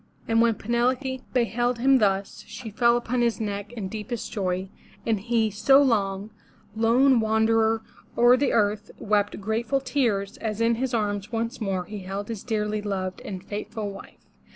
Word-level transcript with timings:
And 0.27 0.41
when 0.41 0.55
Penelope 0.55 1.21
beheld 1.31 1.77
him 1.77 1.99
thus, 1.99 2.43
she 2.47 2.71
fell 2.71 2.97
upon 2.97 3.21
his 3.21 3.39
neck 3.39 3.71
in 3.73 3.87
deepest 3.87 4.33
joy, 4.33 4.69
and 5.05 5.19
he— 5.19 5.51
so 5.51 5.79
long, 5.79 6.31
lone 6.75 7.19
wanderer 7.19 7.83
o'er 8.17 8.35
the 8.35 8.51
earth, 8.51 8.89
wept 8.97 9.39
grateful 9.39 9.79
tears, 9.79 10.37
as 10.37 10.59
in 10.59 10.73
his 10.81 10.95
arms 10.95 11.31
once 11.31 11.61
more 11.61 11.85
he 11.85 11.99
held 11.99 12.29
his 12.29 12.43
dearly 12.43 12.81
loved 12.81 13.21
and 13.21 13.43
faithful 13.43 13.91
wife. 13.91 14.25